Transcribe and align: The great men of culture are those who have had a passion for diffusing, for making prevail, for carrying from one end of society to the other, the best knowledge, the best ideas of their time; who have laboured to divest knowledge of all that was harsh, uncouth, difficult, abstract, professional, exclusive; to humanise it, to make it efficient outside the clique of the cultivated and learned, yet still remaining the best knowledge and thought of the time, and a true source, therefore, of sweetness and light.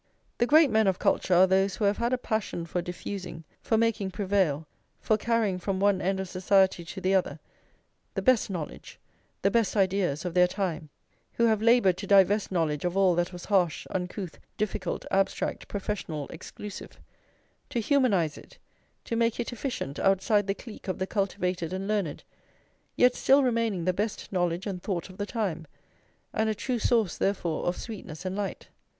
The 0.39 0.47
great 0.47 0.71
men 0.71 0.87
of 0.87 0.97
culture 0.97 1.35
are 1.35 1.45
those 1.45 1.75
who 1.75 1.85
have 1.85 1.99
had 1.99 2.11
a 2.11 2.17
passion 2.17 2.65
for 2.65 2.81
diffusing, 2.81 3.43
for 3.61 3.77
making 3.77 4.09
prevail, 4.09 4.65
for 4.99 5.15
carrying 5.15 5.59
from 5.59 5.79
one 5.79 6.01
end 6.01 6.19
of 6.19 6.27
society 6.27 6.83
to 6.83 6.99
the 6.99 7.13
other, 7.13 7.37
the 8.15 8.23
best 8.23 8.49
knowledge, 8.49 8.97
the 9.43 9.51
best 9.51 9.77
ideas 9.77 10.25
of 10.25 10.33
their 10.33 10.47
time; 10.47 10.89
who 11.33 11.45
have 11.45 11.61
laboured 11.61 11.97
to 11.97 12.07
divest 12.07 12.51
knowledge 12.51 12.83
of 12.83 12.97
all 12.97 13.13
that 13.13 13.31
was 13.31 13.45
harsh, 13.45 13.85
uncouth, 13.91 14.39
difficult, 14.57 15.05
abstract, 15.11 15.67
professional, 15.67 16.25
exclusive; 16.29 16.99
to 17.69 17.79
humanise 17.79 18.39
it, 18.39 18.57
to 19.05 19.15
make 19.15 19.39
it 19.39 19.53
efficient 19.53 19.99
outside 19.99 20.47
the 20.47 20.55
clique 20.55 20.87
of 20.87 20.97
the 20.97 21.05
cultivated 21.05 21.71
and 21.71 21.87
learned, 21.87 22.23
yet 22.95 23.13
still 23.13 23.43
remaining 23.43 23.85
the 23.85 23.93
best 23.93 24.31
knowledge 24.31 24.65
and 24.65 24.81
thought 24.81 25.09
of 25.11 25.19
the 25.19 25.27
time, 25.27 25.67
and 26.33 26.49
a 26.49 26.55
true 26.55 26.79
source, 26.79 27.17
therefore, 27.19 27.67
of 27.67 27.77
sweetness 27.77 28.25
and 28.25 28.35
light. 28.35 28.67